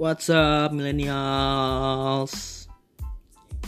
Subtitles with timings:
[0.00, 2.32] What's up, millennials?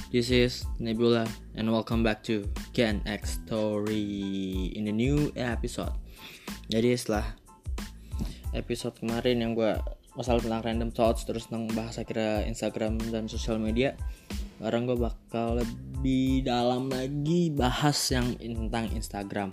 [0.09, 5.93] This is Nebula, and welcome back to Gen X Story in the new episode.
[6.73, 7.37] Jadi setelah
[8.57, 9.77] episode kemarin yang gue
[10.17, 13.93] masalah tentang random thoughts terus tentang bahasa kira Instagram dan sosial media,
[14.57, 19.53] sekarang gue bakal lebih dalam lagi bahas yang tentang Instagram.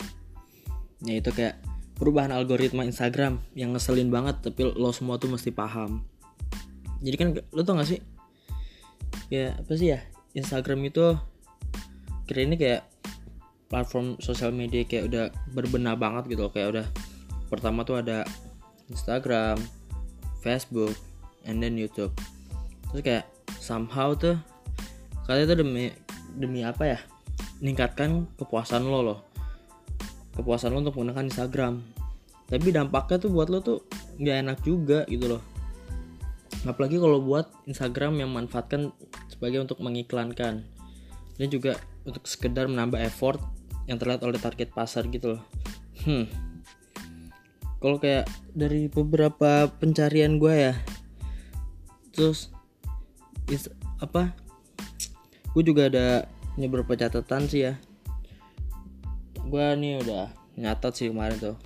[1.04, 1.60] Yaitu kayak
[2.00, 6.08] perubahan algoritma Instagram yang ngeselin banget tapi lo semua tuh mesti paham
[7.00, 8.00] jadi kan lo tau gak sih?
[9.32, 10.04] Ya apa sih ya?
[10.36, 11.16] Instagram itu
[12.28, 12.86] kira ini kayak
[13.72, 15.24] platform sosial media kayak udah
[15.56, 16.52] berbenah banget gitu loh.
[16.52, 16.86] Kayak udah
[17.48, 18.22] pertama tuh ada
[18.92, 19.56] Instagram
[20.44, 20.94] Facebook
[21.48, 22.12] and then YouTube.
[22.92, 23.24] Terus kayak
[23.58, 24.36] somehow tuh
[25.24, 25.90] kalian tuh demi
[26.36, 26.98] demi apa ya?
[27.64, 29.18] Meningkatkan kepuasan lo loh.
[30.36, 31.80] Kepuasan lo untuk menggunakan Instagram.
[32.50, 33.78] Tapi dampaknya tuh buat lo tuh
[34.20, 35.49] nggak enak juga gitu loh
[36.68, 38.92] apalagi kalau buat Instagram yang manfaatkan
[39.32, 40.64] sebagai untuk mengiklankan.
[41.40, 43.40] Dan juga untuk sekedar menambah effort
[43.88, 45.42] yang terlihat oleh target pasar gitu loh.
[46.04, 46.28] Hmm.
[47.80, 50.74] Kalau kayak dari beberapa pencarian gue ya
[52.10, 52.52] terus
[53.48, 54.36] is, apa
[55.56, 57.80] gue juga ada punya beberapa catatan sih ya.
[59.48, 60.28] Gue nih udah
[60.60, 61.56] nyatat sih kemarin tuh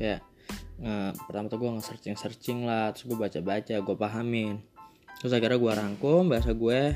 [0.00, 0.24] kayak
[0.78, 4.62] nah, pertama tuh gue nge-searching searching lah terus gue baca baca gue pahamin.
[5.18, 6.94] Terus akhirnya gue rangkum bahasa gue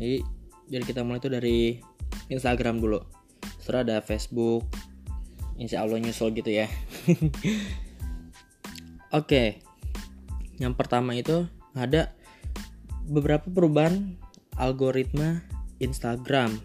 [0.00, 0.24] jadi
[0.68, 1.80] jadi kita mulai tuh dari
[2.28, 3.00] Instagram dulu.
[3.60, 4.64] Setelah ada Facebook.
[5.58, 6.70] Insya Allah nyusul gitu ya.
[9.18, 9.58] Oke.
[10.60, 12.14] Yang pertama itu ada
[13.08, 14.14] beberapa perubahan
[14.54, 15.42] algoritma
[15.82, 16.62] Instagram.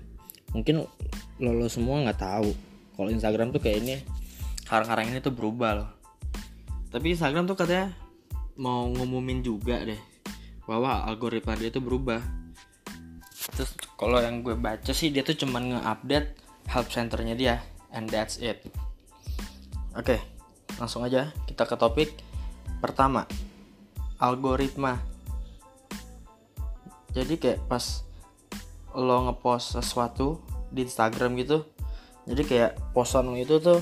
[0.54, 0.86] Mungkin
[1.42, 2.54] lo, lo semua nggak tahu
[2.94, 3.96] kalau Instagram tuh kayak ini
[4.64, 5.90] sekarang-sekarang ini tuh berubah loh
[6.94, 7.90] tapi Instagram tuh katanya
[8.54, 9.98] mau ngumumin juga deh
[10.70, 12.22] bahwa algoritma dia tuh berubah.
[13.58, 16.38] Terus kalau yang gue baca sih dia tuh cuman nge-update
[16.70, 17.56] help centernya dia
[17.90, 18.62] and that's it.
[19.98, 20.22] Oke
[20.78, 22.14] langsung aja kita ke topik
[22.78, 23.26] pertama
[24.22, 25.02] algoritma.
[27.18, 28.06] Jadi kayak pas
[28.94, 31.66] lo ngepost sesuatu di Instagram gitu
[32.24, 33.82] jadi kayak postan lo itu tuh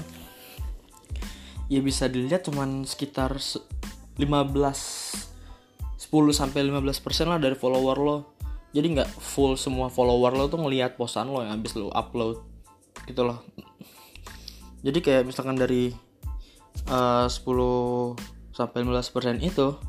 [1.72, 3.72] ya bisa dilihat cuman sekitar 15
[4.20, 4.28] 10
[6.36, 8.36] sampai 15 persen lah dari follower lo.
[8.76, 12.44] Jadi nggak full semua follower lo tuh ngelihat postan lo yang habis lo upload
[13.08, 13.40] gitu loh.
[14.84, 15.96] Jadi kayak misalkan dari
[16.92, 17.40] uh, 10
[18.52, 19.80] sampai 15 persen itu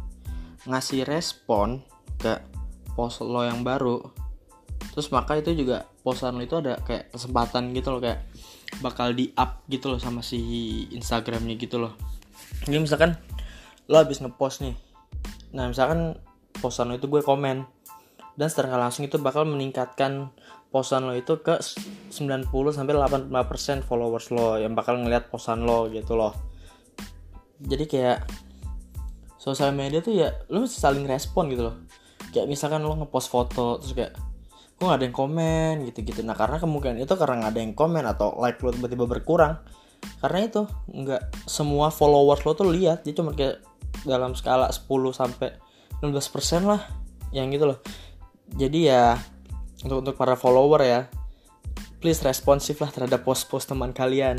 [0.70, 1.82] ngasih respon
[2.22, 2.38] ke
[2.94, 3.98] post lo yang baru.
[4.94, 8.22] Terus maka itu juga postan lo itu ada kayak kesempatan gitu loh kayak
[8.80, 10.40] bakal di up gitu loh sama si
[10.94, 11.92] Instagramnya gitu loh.
[12.64, 13.18] Jadi misalkan
[13.90, 14.74] lo habis ngepost nih.
[15.52, 16.16] Nah misalkan
[16.62, 17.66] postan lo itu gue komen.
[18.32, 20.32] Dan secara langsung itu bakal meningkatkan
[20.72, 26.16] postan lo itu ke 90 sampai 85% followers lo yang bakal ngeliat postan lo gitu
[26.16, 26.32] loh.
[27.60, 28.24] Jadi kayak
[29.36, 31.76] sosial media tuh ya lo saling respon gitu loh.
[32.32, 34.16] Kayak misalkan lo ngepost foto terus kayak
[34.82, 36.26] kok gak ada yang komen gitu-gitu.
[36.26, 39.62] Nah karena kemungkinan itu karena nggak ada yang komen atau like lo tiba-tiba berkurang
[40.18, 43.06] karena itu nggak semua followers lo tuh lihat.
[43.06, 43.62] Dia cuma kayak
[44.02, 45.54] dalam skala 10 sampai
[46.02, 46.82] 15 persen lah
[47.30, 47.78] yang gitu loh.
[48.58, 49.14] Jadi ya
[49.86, 51.06] untuk untuk para follower ya
[52.02, 54.34] please responsif lah terhadap post-post teman kalian.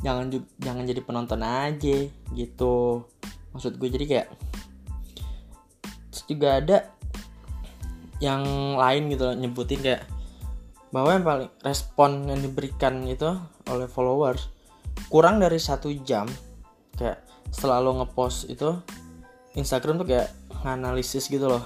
[0.00, 3.04] Jangan jangan jadi penonton aja gitu.
[3.52, 4.28] Maksud gue jadi kayak
[6.08, 6.95] terus juga ada
[8.22, 8.42] yang
[8.80, 10.02] lain gitu loh, nyebutin kayak
[10.94, 13.28] bahwa yang paling respon yang diberikan itu
[13.68, 14.48] oleh followers
[15.12, 16.24] kurang dari satu jam
[16.96, 17.20] kayak
[17.52, 18.80] setelah lo ngepost itu
[19.56, 20.28] Instagram tuh kayak
[20.64, 21.64] nganalisis gitu loh.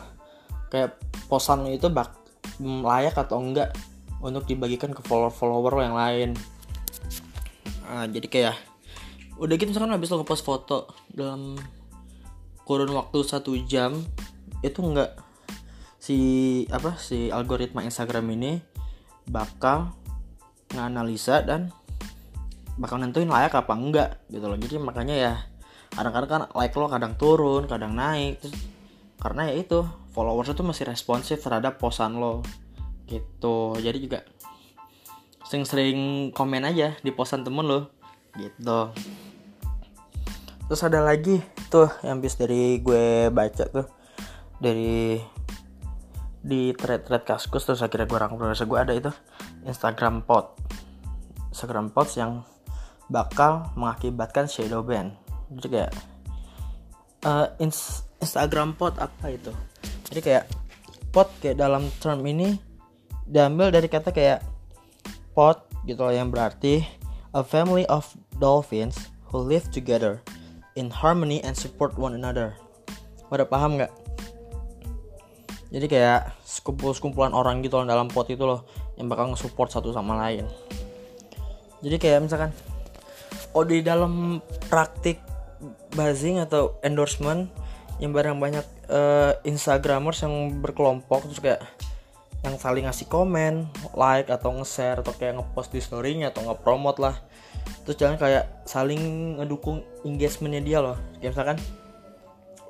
[0.71, 2.15] Kayak posan itu bak
[2.63, 3.75] layak atau enggak
[4.23, 6.31] untuk dibagikan ke follower-follower lo yang lain.
[7.91, 8.57] Nah, jadi kayak
[9.41, 11.59] udah gitu misalkan habis lo ngepost foto dalam
[12.63, 13.99] kurun waktu satu jam
[14.63, 15.19] itu enggak
[16.01, 16.19] si
[16.73, 18.59] apa si algoritma Instagram ini
[19.29, 19.93] bakal
[20.73, 21.69] nganalisa dan
[22.81, 24.57] bakal nentuin layak apa enggak gitu loh.
[24.57, 25.33] Jadi makanya ya
[25.93, 28.57] kadang-kadang kan like lo kadang turun kadang naik terus
[29.21, 29.85] karena ya itu
[30.17, 32.41] followers itu masih responsif terhadap posan lo
[33.05, 33.77] gitu.
[33.77, 34.25] Jadi juga
[35.45, 37.93] sering-sering komen aja di posan temen lo
[38.41, 38.95] gitu.
[40.71, 43.87] Terus ada lagi tuh yang bis dari gue baca tuh
[44.63, 45.19] dari
[46.41, 49.13] di thread-thread kaskus terus akhirnya gue rangkum progres gue ada itu
[49.69, 50.57] Instagram pot
[51.53, 52.45] Instagram pots yang
[53.13, 55.13] bakal mengakibatkan shadow ban
[55.53, 55.93] jadi kayak
[57.29, 57.47] uh,
[58.23, 59.53] Instagram pot apa itu
[60.09, 60.45] jadi kayak
[61.13, 62.57] pot kayak dalam term ini
[63.29, 64.41] diambil dari kata kayak
[65.37, 66.83] pot gitu loh yang berarti
[67.37, 68.11] a family of
[68.41, 70.19] dolphins who live together
[70.75, 72.59] in harmony and support one another.
[73.31, 73.93] Pada paham nggak?
[75.71, 78.67] Jadi kayak sekumpulan orang gitu loh dalam pot itu loh
[78.99, 80.51] yang bakal nge-support satu sama lain.
[81.81, 82.51] Jadi kayak misalkan
[83.55, 85.23] oh di dalam praktik
[85.95, 87.51] buzzing atau endorsement
[88.03, 91.63] yang barang banyak uh, instagramers yang berkelompok terus kayak
[92.41, 97.17] yang saling ngasih komen, like atau nge-share atau kayak nge-post di story-nya atau nge-promote lah.
[97.85, 100.97] Terus jangan kayak saling ngedukung engagementnya dia loh.
[101.21, 101.59] Kayak misalkan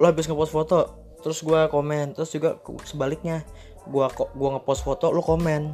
[0.02, 3.44] lo habis nge-post foto, terus gue komen, terus juga sebaliknya
[3.88, 5.72] gue kok gua nge-post foto, lo komen.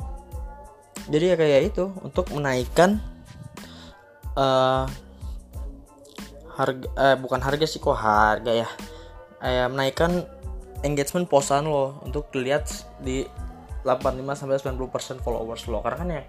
[1.11, 2.99] Jadi ya kayak itu untuk menaikkan
[4.35, 4.87] uh,
[6.57, 8.69] harga eh bukan harga sih kok harga ya.
[9.45, 10.25] Eh, menaikkan
[10.83, 12.67] engagement posan lo untuk dilihat
[13.05, 13.29] di
[13.87, 16.23] 85 sampai 90% followers lo karena kan ya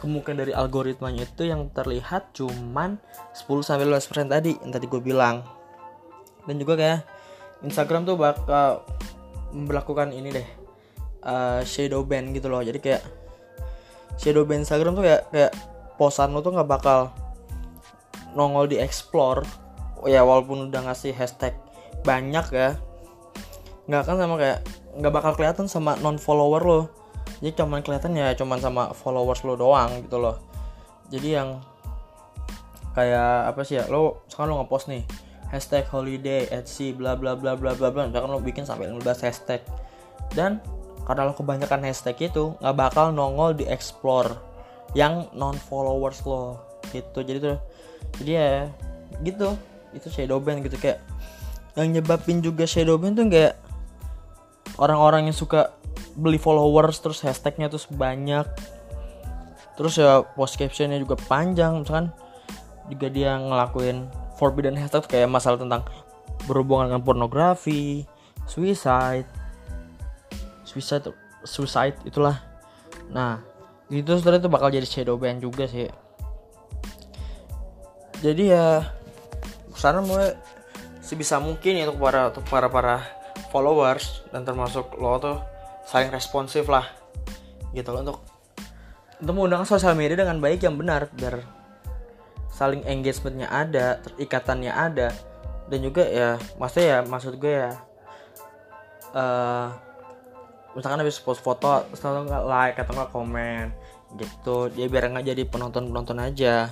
[0.00, 2.96] kemungkinan dari algoritmanya itu yang terlihat cuman
[3.36, 5.44] 10 sampai 15% tadi yang tadi gue bilang
[6.48, 7.00] dan juga kayak
[7.62, 8.82] Instagram tuh bakal
[9.52, 10.48] melakukan ini deh
[11.22, 12.62] uh, shadow ban gitu loh.
[12.62, 13.02] Jadi kayak
[14.18, 15.52] shadow ban Instagram tuh kayak kayak
[15.96, 17.14] posan lo tuh nggak bakal
[18.34, 19.46] nongol di explore.
[20.02, 21.54] Ya walaupun udah ngasih hashtag
[22.02, 22.74] banyak ya
[23.86, 24.58] nggak akan sama kayak
[24.98, 26.80] nggak bakal kelihatan sama non follower lo.
[27.38, 30.42] Jadi cuman kelihatan ya cuman sama followers lo doang gitu loh.
[31.10, 31.62] Jadi yang
[32.92, 35.02] kayak apa sih ya lo sekarang lo ngepost nih
[35.52, 38.08] hashtag holiday sea bla bla bla bla bla bla.
[38.08, 39.60] Misalkan lo bikin sampai 15 hashtag.
[40.32, 40.64] Dan
[41.04, 44.32] karena lo kebanyakan hashtag itu nggak bakal nongol di explore
[44.96, 46.56] yang non followers lo.
[46.88, 47.20] Gitu.
[47.20, 47.56] Jadi tuh
[48.16, 48.50] jadi ya
[49.20, 49.52] gitu.
[49.92, 50.80] Itu shadow ban gitu.
[50.80, 51.04] Kayak
[51.76, 53.60] yang nyebabin juga shadow ban tuh kayak
[54.80, 55.76] orang-orang yang suka
[56.16, 58.48] beli followers terus hashtagnya tuh sebanyak.
[59.76, 61.84] Terus ya post captionnya juga panjang.
[61.84, 62.08] Misalkan
[62.88, 65.86] juga dia ngelakuin forbidden hashtag kayak masalah tentang
[66.50, 68.02] berhubungan dengan pornografi
[68.50, 69.30] suicide
[70.66, 71.14] suicide
[71.46, 72.42] suicide itulah.
[73.14, 73.38] Nah
[73.86, 75.86] itu sebenarnya itu bakal jadi shadow ban juga sih.
[78.18, 78.82] Jadi ya
[79.78, 80.34] sana mulai
[80.98, 82.96] sebisa mungkin ya untuk para untuk para para
[83.54, 85.38] followers dan termasuk lo tuh
[85.86, 86.90] saling responsif lah.
[87.70, 88.18] Gitu loh untuk
[89.22, 91.61] untuk menggunakan sosial media dengan baik yang benar biar
[92.62, 95.10] saling engagementnya ada terikatannya ada.
[95.66, 97.74] Dan juga ya maksudnya ya maksud gue ya
[99.18, 99.74] uh,
[100.78, 103.64] misalkan habis post foto selalu nggak like atau nggak komen
[104.14, 104.70] gitu.
[104.70, 106.70] Dia biar nggak jadi penonton penonton aja.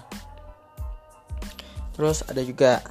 [1.98, 2.86] Terus ada juga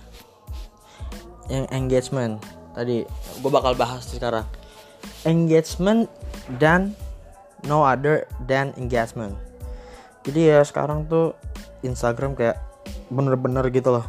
[1.48, 2.44] yang engagement.
[2.76, 3.08] Tadi
[3.40, 4.44] gue bakal bahas sekarang.
[5.24, 6.12] Engagement
[6.60, 6.92] dan
[7.64, 9.40] no other than engagement.
[10.28, 11.32] Jadi ya sekarang tuh
[11.82, 12.69] Instagram kayak
[13.10, 14.06] bener-bener gitu loh.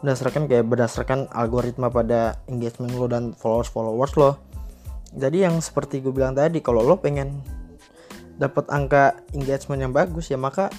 [0.00, 4.40] Berdasarkan kayak berdasarkan algoritma pada engagement lo dan followers followers lo.
[5.12, 7.42] Jadi yang seperti gue bilang tadi kalau lo pengen
[8.40, 10.72] dapat angka engagement yang bagus ya maka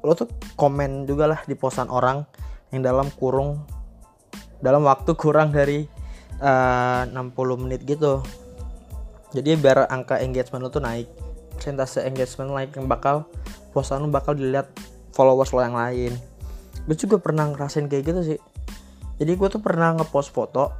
[0.00, 2.24] lo tuh komen juga lah di posan orang
[2.72, 3.68] yang dalam kurung
[4.64, 5.84] dalam waktu kurang dari
[6.40, 8.24] uh, eh, 60 menit gitu.
[9.30, 11.10] Jadi biar angka engagement lo tuh naik
[11.60, 13.28] persentase engagement naik yang bakal
[13.76, 14.72] postan lo bakal dilihat
[15.12, 16.16] followers lo yang lain
[16.90, 18.40] gue juga pernah ngerasain kayak gitu sih.
[19.22, 20.74] Jadi gue tuh pernah ngepost foto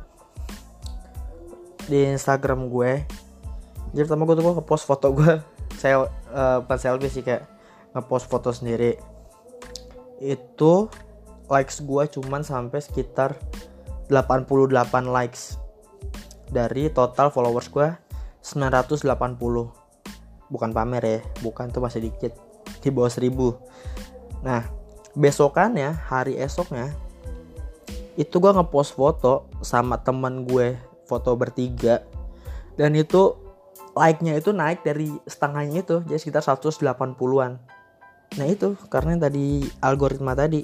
[1.87, 3.07] di Instagram gue
[3.91, 5.43] jadi pertama gue tuh gue ngepost foto gue
[5.75, 7.47] saya uh, bukan selfie sih kayak
[7.95, 8.95] ngepost foto sendiri.
[10.23, 10.87] Itu
[11.51, 13.35] likes gue cuman sampai sekitar
[14.07, 14.71] 88
[15.11, 15.59] likes.
[16.51, 17.89] Dari total followers gue
[18.43, 19.07] 980
[20.51, 22.35] bukan pamer ya bukan tuh masih dikit.
[22.83, 23.31] Di bawah 1000
[24.41, 24.80] nah
[25.15, 26.95] besokannya hari esoknya
[28.19, 30.77] itu gue ngepost foto sama teman gue
[31.09, 32.05] foto bertiga.
[32.77, 33.35] Dan itu
[33.97, 37.59] like-nya itu naik dari setengahnya itu jadi sekitar 180-an
[38.39, 40.63] nah itu karena tadi algoritma tadi.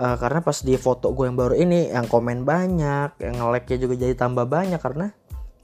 [0.00, 3.76] Uh, karena pas di foto gue yang baru ini yang komen banyak yang like nya
[3.76, 5.12] juga jadi tambah banyak karena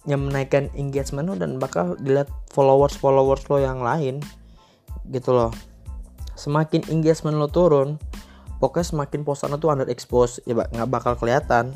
[0.04, 4.20] yang menaikkan engagement lo dan bakal dilihat followers followers lo yang lain
[5.08, 5.56] gitu loh
[6.36, 7.96] semakin engagement lo turun
[8.60, 11.72] pokoknya semakin postan lo tuh under expose ya nggak bakal kelihatan.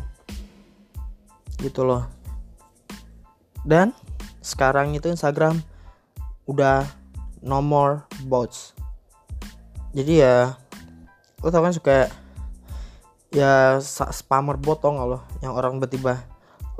[1.60, 2.08] Gitu loh.
[3.64, 3.92] Dan
[4.40, 5.60] sekarang itu Instagram
[6.48, 6.88] udah
[7.44, 8.72] no more bots.
[9.92, 10.56] Jadi ya
[11.40, 12.08] lo tau kan suka
[13.32, 13.80] ya
[14.12, 15.18] spammer bot tau gak lo?
[15.44, 16.14] Yang orang tiba-tiba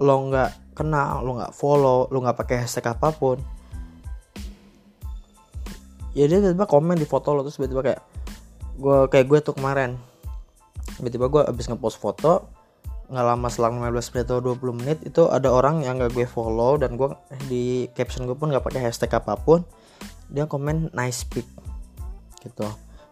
[0.00, 3.36] lo nggak kenal lo nggak follow lo nggak pakai hashtag apa pun
[6.16, 8.00] ya dia tiba-tiba komen di foto lo terus tiba-tiba kayak
[8.80, 10.00] gue kayak gue tuh kemarin.
[10.98, 12.60] Tiba-tiba gue abis ngepost foto
[13.10, 16.78] nggak lama selang 15 menit atau 20 menit itu ada orang yang gak gue follow
[16.78, 17.10] dan gue
[17.50, 19.66] di caption gue pun nggak pakai hashtag apa pun
[20.30, 21.42] dia komen nice pic.
[22.38, 22.66] Gitu.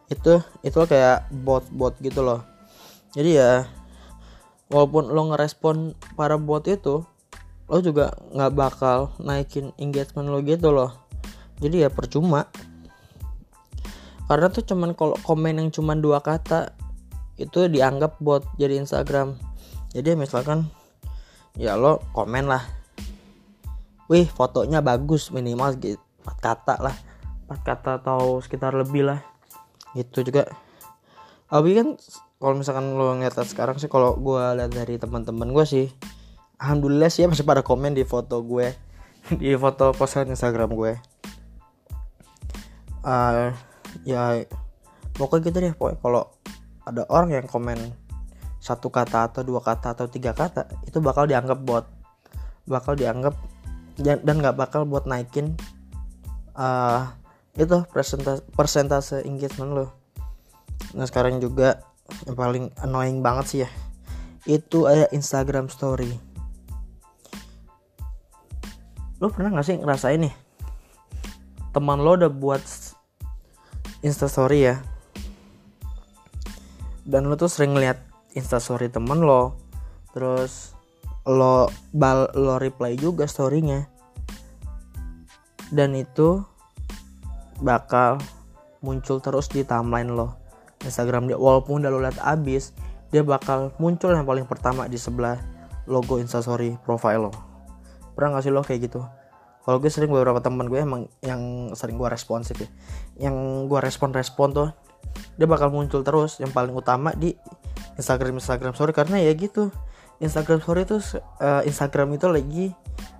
[0.06, 2.46] Itu itu kayak bot bot gitu loh.
[3.10, 3.66] Jadi ya
[4.70, 7.02] walaupun lo ngerespon para bot itu
[7.68, 10.94] lo juga nggak bakal naikin engagement lo gitu loh.
[11.58, 12.46] Jadi ya percuma
[14.28, 16.76] karena tuh cuman kalau komen yang cuman dua kata
[17.40, 19.40] itu dianggap bot jadi Instagram.
[19.96, 20.68] Jadi misalkan
[21.56, 22.60] ya lo komen lah.
[24.12, 26.96] Wih fotonya bagus minimal gitu 4 kata lah.
[27.48, 29.24] 4 kata atau sekitar lebih lah.
[29.96, 30.44] Gitu juga.
[31.48, 31.96] Abi kan
[32.36, 35.86] kalau misalkan lo ngeliat sekarang sih kalau gue lihat dari teman-teman gue sih
[36.62, 38.74] alhamdulillah sih ya masih pada komen di foto gue
[39.42, 40.92] di foto postingan Instagram gue
[43.02, 43.50] uh,
[44.04, 44.44] ya
[45.14, 46.22] pokoknya gitu deh pokoknya kalau
[46.88, 47.78] ada orang yang komen
[48.58, 51.86] satu kata atau dua kata atau tiga kata itu bakal dianggap bot
[52.66, 53.34] bakal dianggap
[53.98, 55.58] dan nggak bakal buat naikin
[56.54, 57.10] uh,
[57.58, 59.86] itu persentase persentase engagement lo.
[60.94, 61.82] Nah sekarang juga
[62.24, 63.70] yang paling annoying banget sih ya
[64.46, 66.14] itu ada Instagram Story.
[69.18, 70.34] Lo pernah gak sih ngerasain nih
[71.74, 72.62] teman lo udah buat
[73.98, 74.78] Insta Story ya.
[77.02, 77.98] Dan lo tuh sering lihat
[78.36, 79.56] instastory temen lo
[80.12, 80.76] terus
[81.26, 83.90] lo bal lo reply juga storynya.
[85.72, 86.44] Dan itu
[87.58, 88.22] bakal
[88.84, 90.38] muncul terus di timeline lo.
[90.84, 92.70] Instagram dia walaupun udah lo lihat abis
[93.10, 95.40] dia bakal muncul yang paling pertama di sebelah
[95.90, 97.32] logo instastory profile lo.
[98.14, 99.02] Pernah gak sih lo kayak gitu
[99.68, 102.68] kalau gue sering beberapa teman gue emang yang sering gue responsif ya
[103.28, 104.72] yang gue respon respon tuh
[105.38, 106.38] dia bakal muncul terus.
[106.42, 107.34] Yang paling utama di
[107.98, 109.70] Instagram Instagram story karena ya gitu.
[110.18, 110.98] Instagram story itu
[111.38, 112.66] uh, Instagram itu lagi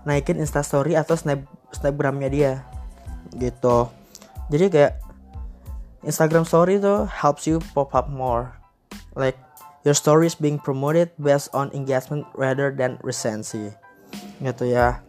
[0.03, 2.53] naikin Insta story atau snap snapgramnya dia
[3.39, 3.87] gitu.
[4.51, 4.93] Jadi kayak
[6.03, 8.51] Instagram story itu helps you pop up more.
[9.15, 9.39] Like
[9.87, 13.71] your story is being promoted based on engagement rather than recency
[14.39, 15.03] gitu ya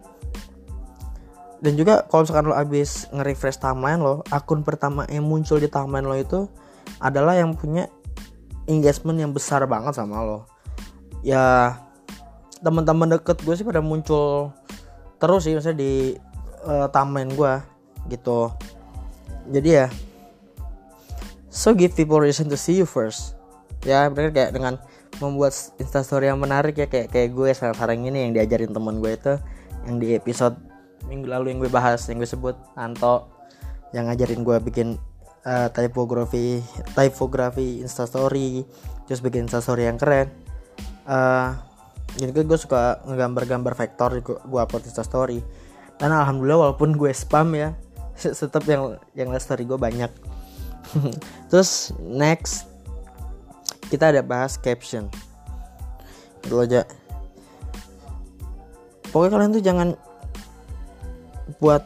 [1.60, 6.08] dan juga kalau misalkan lo abis nge-refresh timeline lo akun pertama yang muncul di timeline
[6.08, 6.48] lo itu
[7.04, 7.92] adalah yang punya
[8.72, 10.48] engagement yang besar banget sama lo.
[11.20, 11.75] Ya
[12.63, 14.56] teman-teman deket gue sih pada muncul
[15.20, 16.16] terus sih misalnya di
[16.63, 17.54] uh, timeline gue
[18.08, 18.56] gitu.
[19.51, 19.88] Jadi ya
[21.51, 23.36] so give people reason to see you first.
[23.84, 24.74] Ya mereka kayak dengan
[25.20, 29.34] membuat instastory yang menarik ya kayak kayak gue sekarang ini yang diajarin teman gue itu
[29.84, 30.69] yang di episode
[31.08, 33.29] minggu lalu yang gue bahas yang gue sebut Anto
[33.96, 34.88] yang ngajarin gue bikin
[35.46, 36.62] uh, typography
[36.94, 38.65] typography instastory
[39.10, 40.29] terus bikin instastory yang keren.
[41.10, 41.58] Uh,
[42.18, 45.41] jadi gue suka ngegambar-gambar vektor gue upload instastory
[45.98, 47.74] dan alhamdulillah walaupun gue spam ya
[48.46, 50.12] tetap yang yang story gue banyak.
[51.50, 52.70] Terus next
[53.89, 55.10] kita ada bahas caption.
[56.46, 56.86] Itu aja
[59.10, 59.89] pokoknya kalian tuh jangan
[61.58, 61.82] buat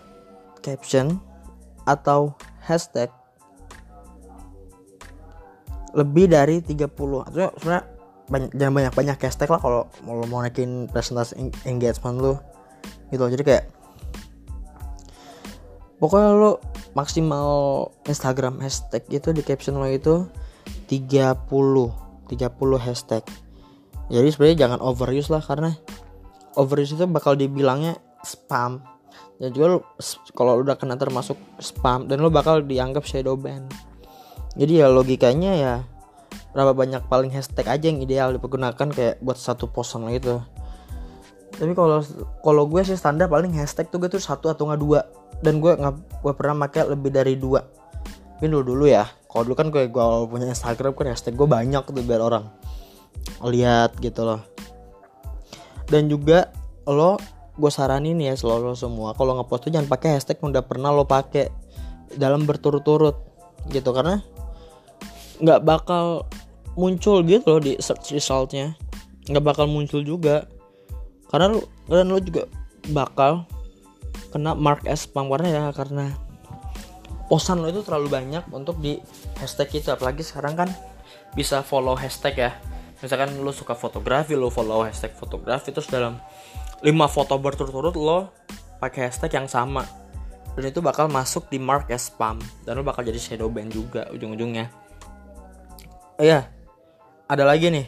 [0.59, 1.19] caption
[1.87, 3.11] atau hashtag
[5.93, 7.83] lebih dari 30 atau sebenarnya
[8.31, 12.33] banyak, jangan banyak banyak hashtag lah kalau mau mau naikin presentasi engagement lu
[13.13, 13.23] gitu.
[13.29, 13.65] Jadi kayak
[16.01, 16.51] pokoknya lu
[16.97, 17.49] maksimal
[18.09, 20.25] Instagram hashtag itu di caption lo itu
[20.89, 22.39] 30 30
[22.81, 23.23] hashtag.
[24.09, 25.77] Jadi sebenarnya jangan overuse lah karena
[26.57, 28.81] overuse itu bakal dibilangnya spam
[29.43, 29.79] dan juga lu
[30.31, 33.67] kalau udah kena termasuk spam dan lu bakal dianggap shadow ban.
[34.55, 35.75] Jadi ya logikanya ya
[36.55, 40.39] berapa banyak paling hashtag aja yang ideal dipergunakan kayak buat satu posting gitu.
[41.59, 41.99] Tapi kalau
[42.39, 45.03] kalau gue sih standar paling hashtag tuh gue tuh satu atau nggak dua.
[45.43, 47.67] Dan gue nggak gue pernah pakai lebih dari dua.
[48.39, 49.03] Ini dulu dulu ya.
[49.27, 52.47] Kalau dulu kan gue gue punya Instagram kan hashtag gue banyak tuh biar orang
[53.43, 54.39] lihat gitu loh.
[55.91, 56.47] Dan juga
[56.87, 57.19] lo
[57.53, 59.13] gue saranin ya selalu semua.
[59.13, 61.49] Kalau ngepost tuh jangan pakai hashtag yang udah pernah lo pakai.
[62.13, 63.17] Dalam berturut-turut
[63.69, 63.89] gitu.
[63.93, 64.21] Karena
[65.41, 66.29] nggak bakal
[66.73, 68.73] muncul gitu loh di search resultnya.
[69.29, 70.49] Nggak bakal muncul juga.
[71.29, 72.49] Karena lu dan lu juga
[72.89, 73.45] bakal
[74.33, 76.09] kena mark as spam karena ya karena
[77.29, 78.97] posan lo itu terlalu banyak untuk di
[79.37, 79.93] hashtag itu.
[79.93, 80.69] Apalagi sekarang kan
[81.37, 82.51] bisa follow hashtag ya.
[83.01, 86.17] Misalkan lo suka fotografi lo follow hashtag fotografi terus dalam
[86.83, 88.19] lima foto berturut-turut lo
[88.83, 89.87] pakai hashtag yang sama.
[90.53, 92.37] Dan itu bakal masuk di mark as spam.
[92.67, 94.69] Dan lo bakal jadi shadow ban juga ujung-ujungnya.
[96.19, 96.51] Oh iya
[97.25, 97.87] ada lagi nih.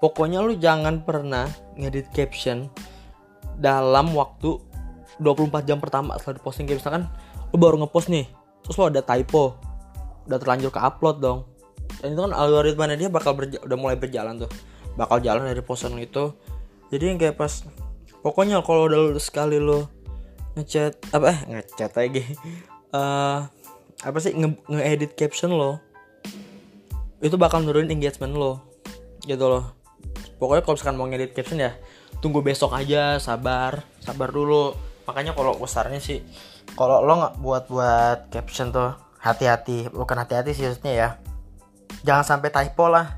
[0.00, 2.70] Pokoknya lu jangan pernah ngedit caption
[3.58, 4.56] dalam waktu
[5.20, 7.04] 24 jam pertama setelah diposting kayak misalkan
[7.52, 8.28] lu baru ngepost nih
[8.64, 9.58] terus lo ada typo.
[10.30, 11.38] Udah terlanjur ke upload dong.
[12.00, 14.50] Dan itu kan algoritmanya dia bakal udah mulai berjalan tuh.
[14.96, 16.32] Bakal jalan dari posting itu.
[16.88, 17.66] Jadi yang kayak pas
[18.26, 19.86] pokoknya kalau udah lu sekali lo
[20.58, 22.26] ngechat apa eh ngechat lagi.
[22.90, 23.46] Uh,
[24.02, 25.78] apa sih nge, nge caption lo
[27.22, 28.58] itu bakal nurunin engagement lo
[29.22, 29.78] gitu loh.
[30.42, 31.78] Pokoknya kalau misalkan mau ngedit caption ya
[32.18, 34.74] tunggu besok aja sabar sabar dulu.
[35.06, 36.18] Makanya kalau besarnya sih
[36.74, 38.90] kalau lo nggak buat buat caption tuh
[39.22, 41.08] hati-hati bukan hati-hati sih maksudnya ya.
[42.02, 43.14] Jangan sampai typo lah.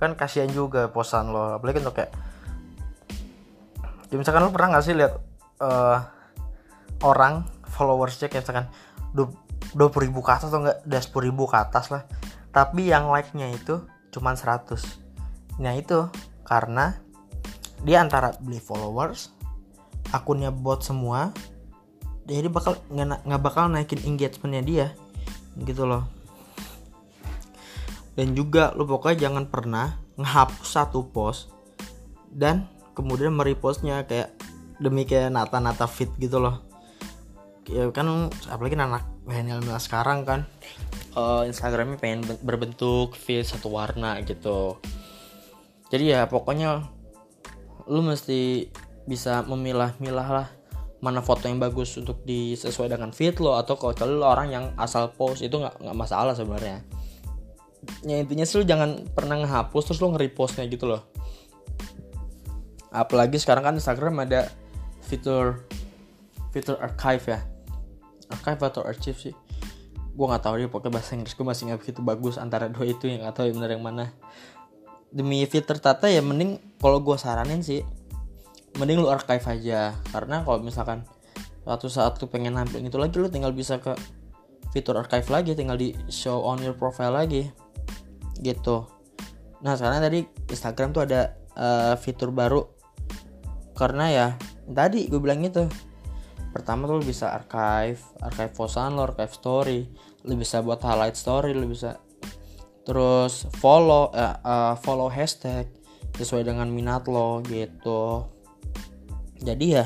[0.00, 2.23] Kan kasihan juga posan lo apalagi untuk kayak
[4.14, 5.18] ya misalkan lo pernah nggak sih lihat
[5.58, 5.98] uh,
[7.02, 8.70] orang followersnya kayak misalkan
[9.10, 12.06] dua puluh ribu ke atas atau enggak udah sepuluh ribu ke atas lah.
[12.54, 13.82] Tapi yang like nya itu
[14.14, 14.78] cuma 100
[15.58, 16.06] nah itu
[16.46, 16.98] karena
[17.82, 19.34] dia antara beli followers
[20.14, 21.34] akunnya bot semua
[22.26, 24.86] jadi bakal nggak bakal naikin engagementnya dia
[25.60, 26.06] gitu loh.
[28.14, 31.50] Dan juga lo pokoknya jangan pernah ngehapus satu post
[32.30, 34.32] dan kemudian merepostnya kayak
[34.78, 36.62] demi kayak nata-nata fit gitu loh.
[37.66, 40.46] Ya kan apalagi anak milenial sekarang kan.
[41.14, 44.78] Uh, Instagramnya pengen berbentuk fit satu warna gitu.
[45.90, 46.82] Jadi ya pokoknya
[47.86, 48.66] lu mesti
[49.04, 50.48] bisa memilah-milah lah
[51.04, 55.12] mana foto yang bagus untuk disesuai dengan fit lo atau kalau lo orang yang asal
[55.12, 56.82] post itu nggak nggak masalah sebenarnya.
[58.02, 61.13] Ya intinya sih lo jangan pernah ngehapus terus lo nge-repostnya gitu loh
[62.94, 64.46] apalagi sekarang kan Instagram ada
[65.02, 65.66] fitur
[66.54, 67.40] fitur archive ya.
[68.30, 69.34] Archive atau archive sih?
[70.14, 71.34] Gue nggak tahu deh pokoknya bahasa Inggris.
[71.34, 74.06] Gue masih nggak begitu bagus antara dua itu yang nggak tahu yang benar yang mana.
[75.10, 77.82] Demi fitur tata ya mending kalau gue saranin sih
[78.78, 79.98] mending lu archive aja.
[80.14, 81.02] Karena kalau misalkan
[81.66, 83.90] suatu saat lu pengen nampilin itu lagi lu tinggal bisa ke
[84.70, 87.50] fitur archive lagi tinggal di show on your profile lagi.
[88.38, 88.86] Gitu.
[89.66, 92.73] Nah sekarang tadi Instagram tuh ada uh, fitur baru
[93.74, 94.26] karena ya
[94.70, 95.66] tadi gue bilang itu.
[96.54, 99.80] Pertama tuh lo bisa archive archive posan lo archive story.
[100.24, 101.98] Lo bisa buat highlight story lo bisa
[102.84, 105.66] terus follow uh, uh, follow hashtag
[106.14, 108.30] sesuai dengan minat lo gitu.
[109.42, 109.84] Jadi ya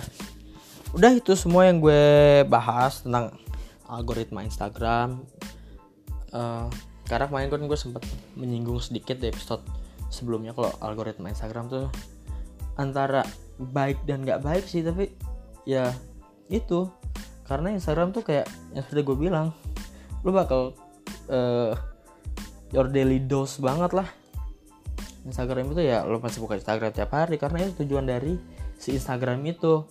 [0.92, 3.33] udah itu semua yang gue bahas tentang
[3.88, 5.24] algoritma Instagram.
[6.29, 6.68] Uh,
[7.09, 8.05] karena kemarin kan gue sempat
[8.37, 9.64] menyinggung sedikit di episode
[10.12, 11.88] sebelumnya kalau algoritma Instagram tuh
[12.77, 13.24] antara
[13.59, 15.11] baik dan gak baik sih tapi
[15.66, 15.90] ya
[16.49, 16.88] itu.
[17.44, 19.47] Karena Instagram tuh kayak yang sudah gue bilang
[20.23, 20.77] lu bakal
[21.33, 21.73] uh,
[22.71, 24.09] your daily dose banget lah.
[25.27, 28.37] Instagram itu ya lo pasti buka Instagram tiap hari karena itu tujuan dari
[28.77, 29.85] si Instagram itu.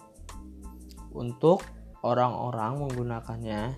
[1.18, 1.66] Untuk
[2.06, 3.74] orang-orang menggunakannya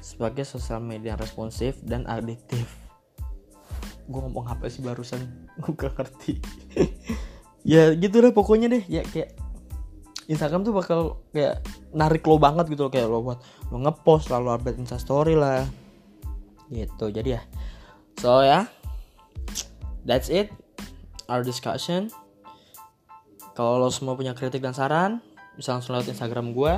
[0.00, 2.64] sebagai sosial media responsif dan adiktif.
[4.08, 5.20] Gue ngomong apa sih barusan?
[5.60, 6.40] Gue gak ngerti
[7.64, 8.84] ya gitu lah pokoknya deh.
[8.86, 9.34] Ya kayak
[10.28, 11.00] Instagram tuh bakal
[11.32, 11.64] kayak
[11.96, 13.40] narik lo banget gitu loh kayak lo buat
[13.72, 15.64] lo ngepost lalu update instastory lah.
[16.68, 17.42] Gitu jadi ya.
[18.20, 18.44] So ya.
[18.44, 18.62] Yeah,
[20.04, 20.52] that's it.
[21.26, 22.12] Our discussion.
[23.56, 25.24] Kalau lo semua punya kritik dan saran
[25.58, 26.74] bisa langsung lewat Instagram gue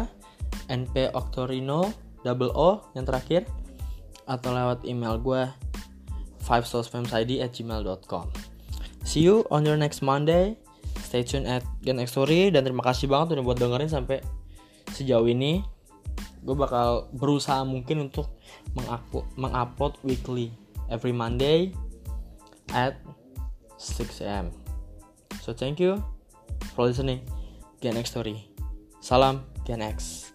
[0.73, 1.93] np octorino
[2.25, 3.45] double O yang terakhir
[4.25, 5.45] atau lewat email gue
[6.49, 7.05] 5
[7.45, 8.27] at gmail.com
[9.05, 10.57] see you on your next Monday
[11.11, 14.23] stay tune at Gen X Story dan terima kasih banget udah buat dengerin sampai
[14.94, 15.66] sejauh ini.
[16.46, 18.31] Gue bakal berusaha mungkin untuk
[19.35, 20.55] mengupload weekly
[20.87, 21.75] every Monday
[22.70, 22.94] at
[23.83, 24.55] 6 am
[25.42, 25.99] so thank you
[26.79, 27.27] for listening.
[27.83, 28.46] Gen X Story.
[29.03, 30.31] Salam Gen X